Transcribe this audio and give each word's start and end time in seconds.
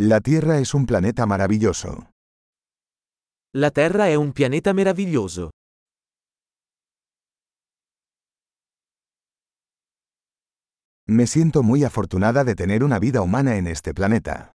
La 0.00 0.20
Tierra 0.20 0.60
es 0.60 0.74
un 0.74 0.86
planeta 0.86 1.26
maravilloso. 1.26 2.10
La 3.52 3.72
Terra 3.72 4.06
è 4.06 4.14
un 4.14 4.30
pianeta 4.30 4.72
meraviglioso. 4.72 5.48
Me 11.08 11.26
siento 11.26 11.64
muy 11.64 11.82
afortunada 11.82 12.44
de 12.44 12.54
tener 12.54 12.84
una 12.84 13.00
vida 13.00 13.22
humana 13.22 13.56
en 13.56 13.66
este 13.66 13.92
planeta. 13.92 14.52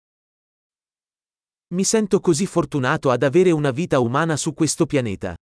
Mi 1.72 1.84
sento 1.84 2.20
così 2.20 2.44
fortunato 2.44 3.10
ad 3.10 3.22
avere 3.22 3.50
una 3.50 3.70
vita 3.70 3.98
umana 3.98 4.36
su 4.36 4.52
questo 4.52 4.84
pianeta. 4.84 5.36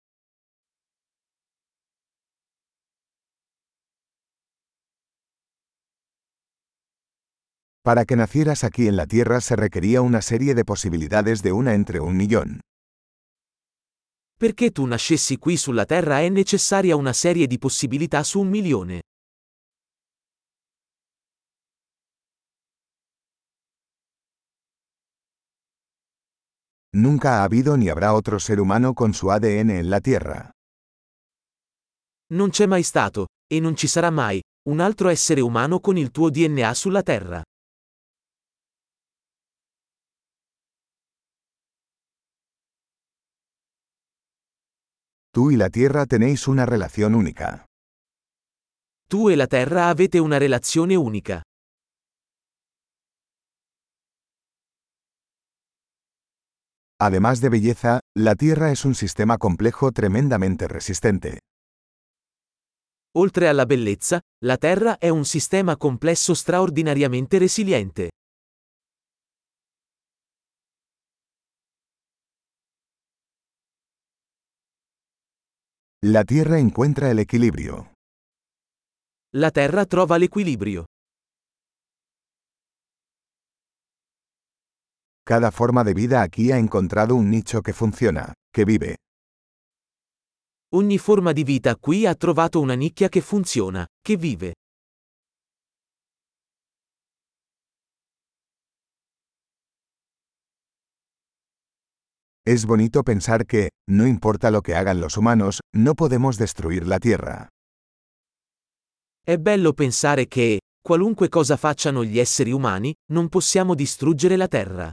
Para 7.89 8.05
que 8.05 8.17
nacieras 8.17 8.65
aquí 8.65 8.87
en 8.87 8.97
la 8.97 9.07
Tierra 9.07 9.41
se 9.41 9.57
requería 9.57 10.03
una 10.03 10.21
serie 10.21 10.55
de 10.55 10.63
posibilidades 10.63 11.41
de 11.41 11.53
una 11.53 11.73
entre 11.73 12.01
un 12.01 12.19
millón. 12.19 12.61
Perché 14.39 14.73
tu 14.73 14.85
nascessi 14.85 15.39
qui 15.39 15.57
sulla 15.57 15.87
Terra 15.87 16.21
è 16.21 16.29
necessaria 16.29 16.97
una 16.97 17.15
serie 17.15 17.47
di 17.47 17.57
possibilità 17.57 18.23
su 18.25 18.41
un 18.41 18.49
milione. 18.51 19.01
Nunca 26.91 27.39
ha 27.39 27.43
habido 27.43 27.75
ni 27.77 27.89
habrá 27.89 28.13
otro 28.13 28.39
ser 28.39 28.61
humano 28.61 28.93
con 28.93 29.15
su 29.15 29.29
ADN 29.29 29.71
en 29.71 29.89
la 29.89 30.01
Tierra. 30.01 30.51
Non 32.35 32.51
c'è 32.51 32.67
mai 32.67 32.83
stato, 32.83 33.29
e 33.51 33.61
non 33.61 33.75
ci 33.77 33.87
sarà 33.87 34.11
mai, 34.11 34.43
un 34.69 34.81
altro 34.81 35.09
essere 35.09 35.41
umano 35.41 35.81
con 35.81 35.97
il 35.97 36.11
tuo 36.11 36.29
DNA 36.29 36.75
sulla 36.75 37.03
Terra. 37.03 37.43
Tú 45.39 45.53
y 45.53 45.57
la 45.57 45.71
Tierra 45.71 46.05
tenéis 46.05 46.49
una 46.49 46.67
relación 46.67 47.15
única. 47.15 47.65
Tu 49.09 49.31
e 49.31 49.37
la 49.37 49.47
Terra 49.47 49.89
avete 49.89 50.19
una 50.19 50.37
relazione 50.37 50.97
unica. 50.97 51.45
Además 57.01 57.41
de 57.41 57.51
belleza, 57.51 58.01
la 58.17 58.35
Tierra 58.35 58.73
es 58.73 58.85
un 58.85 58.97
sistema 58.97 59.39
complejo 59.39 59.93
tremendamente 59.93 60.67
resistente. 60.67 61.39
Oltre 63.15 63.47
alla 63.47 63.65
bellezza, 63.65 64.21
la 64.43 64.57
Terra 64.57 64.99
è 64.99 65.09
un 65.09 65.25
sistema 65.25 65.77
complesso 65.77 66.35
straordinariamente 66.35 67.39
resiliente. 67.39 68.11
La 76.05 76.23
Tierra 76.23 76.61
encuentra 76.61 77.11
el 77.11 77.19
equilibrio. 77.19 77.93
La 79.35 79.51
Terra 79.51 79.85
trova 79.85 80.17
l'equilibrio. 80.17 80.85
Cada 85.25 85.51
forma 85.51 85.83
de 85.83 85.95
vida 85.95 86.23
aquí 86.23 86.53
ha 86.53 86.57
encontrado 86.57 87.17
un 87.17 87.29
nicho 87.29 87.63
que 87.63 87.73
funciona, 87.73 88.33
que 88.53 88.65
vive. 88.65 88.99
Ogni 90.73 90.99
forma 90.99 91.33
di 91.33 91.43
vita 91.43 91.75
qui 91.75 92.07
ha 92.07 92.15
trovato 92.15 92.61
una 92.61 92.75
nicchia 92.75 93.09
che 93.09 93.21
funziona, 93.21 93.85
che 94.01 94.17
vive. 94.17 94.55
Es 102.51 102.65
bonito 102.65 103.03
pensar 103.03 103.45
que, 103.45 103.69
no 103.91 104.07
importa 104.07 104.51
lo 104.51 104.63
que 104.63 104.75
hagan 104.75 105.01
los 105.01 105.19
humanos, 105.19 105.61
no 105.75 105.95
podemos 105.95 106.39
destruir 106.39 106.87
la 106.87 106.99
Tierra. 106.99 107.49
È 109.23 109.37
bello 109.37 109.75
pensare 109.75 110.27
che, 110.29 110.61
qualunque 110.81 111.29
cosa 111.29 111.59
facciano 111.59 112.03
gli 112.03 112.19
esseri 112.19 112.51
umani, 112.51 112.95
non 113.13 113.29
possiamo 113.29 113.75
distruggere 113.75 114.39
la 114.39 114.49
Terra. 114.49 114.91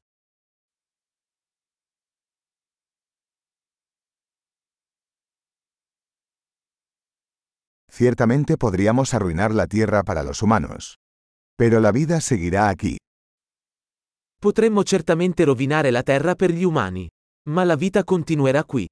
Ciertamente 7.90 8.58
podríamos 8.58 9.14
arruinar 9.14 9.54
la 9.54 9.68
Tierra 9.68 10.04
para 10.04 10.24
los 10.24 10.42
humanos. 10.42 10.96
Pero 11.56 11.80
la 11.80 11.94
vida 11.94 12.20
seguirá 12.20 12.68
aquí. 12.68 12.98
Potremmo 14.42 14.84
certamente 14.84 15.46
rovinare 15.46 15.90
la 15.92 16.04
Terra 16.04 16.36
per 16.36 16.52
gli 16.52 16.66
umani. 16.66 17.08
Ma 17.48 17.64
la 17.64 17.76
vita 17.76 18.04
continuerà 18.04 18.64
qui. 18.64 18.88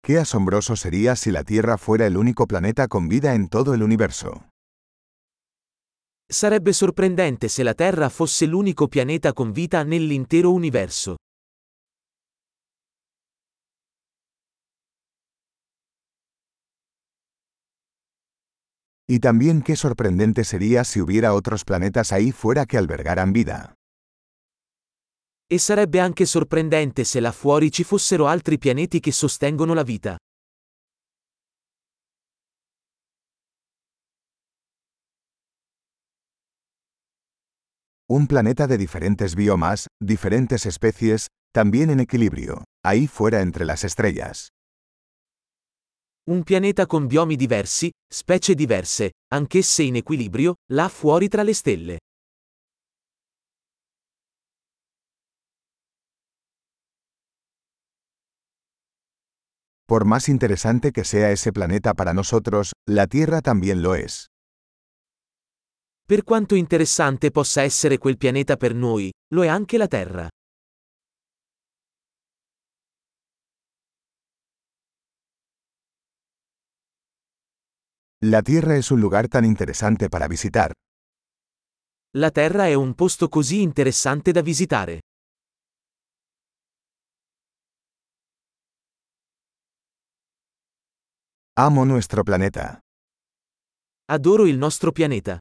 Qué 0.00 0.18
asombroso 0.18 0.76
sería 0.76 1.14
si 1.14 1.30
la 1.30 1.44
Tierra 1.44 1.76
fuera 1.76 2.06
el 2.06 2.16
único 2.16 2.46
planeta 2.46 2.88
con 2.88 3.08
vida 3.08 3.34
en 3.34 3.48
todo 3.48 3.74
el 3.74 3.82
universo. 3.82 4.48
Sarebbe 6.26 6.72
sorprendente 6.72 7.50
se 7.50 7.64
la 7.64 7.74
Terra 7.74 8.08
fosse 8.08 8.46
l'unico 8.46 8.88
pianeta 8.88 9.34
con 9.34 9.52
vita 9.52 9.82
nell'intero 9.82 10.52
universo. 10.52 11.16
Y 19.06 19.18
también 19.18 19.60
qué 19.60 19.76
sorprendente 19.76 20.44
sería 20.44 20.82
si 20.82 21.00
hubiera 21.00 21.34
otros 21.34 21.64
planetas 21.64 22.10
ahí 22.12 22.32
fuera 22.32 22.64
que 22.64 22.78
albergaran 22.78 23.32
vida. 23.32 23.74
E 25.46 25.58
sarebbe 25.58 26.00
anche 26.00 26.24
sorprendente 26.24 27.04
se 27.04 27.20
là 27.20 27.30
fuori 27.30 27.70
ci 27.70 27.84
fossero 27.84 28.26
altri 28.26 28.56
pianeti 28.56 29.00
che 29.00 29.12
sostengono 29.12 29.74
la 29.74 29.82
vita. 29.82 30.16
Un 38.08 38.26
planeta 38.26 38.66
de 38.66 38.78
diferentes 38.78 39.34
biomas, 39.34 39.86
diferentes 40.02 40.66
especies, 40.66 41.28
también 41.52 41.90
en 41.90 42.00
equilibrio, 42.00 42.64
ahí 42.82 43.06
fuera 43.06 43.40
entre 43.42 43.64
las 43.64 43.84
estrellas. 43.84 44.53
Un 46.26 46.42
pianeta 46.42 46.86
con 46.86 47.06
biomi 47.06 47.36
diversi, 47.36 47.90
specie 48.10 48.54
diverse, 48.54 49.10
anch'esse 49.34 49.82
in 49.82 49.96
equilibrio, 49.96 50.54
là 50.72 50.88
fuori 50.88 51.28
tra 51.28 51.42
le 51.42 51.52
stelle. 51.52 51.98
Por 59.86 60.06
más 60.06 60.28
interesante 60.30 60.92
que 60.92 61.04
sea 61.04 61.30
ese 61.30 61.52
planeta 61.52 61.92
para 61.92 62.14
nosotros, 62.14 62.72
la 62.88 63.06
Tierra 63.06 63.42
también 63.42 63.82
lo 63.82 63.94
es. 63.94 64.28
Per 66.06 66.24
quanto 66.24 66.54
interessante 66.54 67.30
possa 67.30 67.60
essere 67.60 67.98
quel 67.98 68.16
pianeta 68.16 68.56
per 68.56 68.74
noi, 68.74 69.12
lo 69.34 69.44
è 69.44 69.48
anche 69.48 69.76
la 69.76 69.88
Terra. 69.88 70.26
La 78.26 78.40
Tierra 78.40 78.78
es 78.78 78.90
un 78.90 79.02
lugar 79.02 79.28
tan 79.28 79.44
interesante 79.44 80.08
para 80.08 80.28
visitar. 80.28 80.72
La 82.16 82.30
Terra 82.30 82.66
è 82.68 82.72
un 82.72 82.94
posto 82.94 83.28
così 83.28 83.60
interessante 83.60 84.32
da 84.32 84.40
visitare. 84.40 85.00
Amo 91.60 91.84
nuestro 91.84 92.22
planeta. 92.22 92.78
Adoro 94.06 94.46
il 94.46 94.56
nostro 94.56 94.90
pianeta. 94.90 95.38